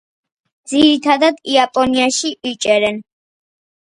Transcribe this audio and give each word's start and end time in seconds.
ძირითადად 0.71 1.37
იაპონიაში 1.57 2.33
იჭერენ. 2.53 2.99